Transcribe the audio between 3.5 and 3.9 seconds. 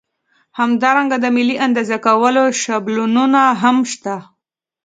هم